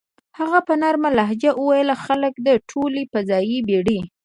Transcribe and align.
هغې 0.39 0.59
په 0.67 0.73
نرمه 0.81 1.09
لهجه 1.17 1.51
وویل: 1.57 1.89
"خلک 2.05 2.33
د 2.47 2.49
ټولې 2.69 3.01
فضايي 3.11 3.57
بېړۍ. 3.67 3.99